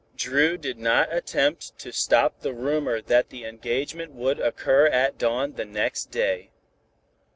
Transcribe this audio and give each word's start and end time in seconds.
Dru 0.15 0.57
did 0.57 0.79
not 0.79 1.13
attempt 1.13 1.77
to 1.77 1.91
stop 1.93 2.39
the 2.39 2.55
rumor 2.55 3.01
that 3.01 3.29
the 3.29 3.45
engagement 3.45 4.13
would 4.13 4.39
occur 4.39 4.87
at 4.87 5.19
dawn 5.19 5.53
the 5.53 5.65
next 5.65 6.09
day. 6.09 6.49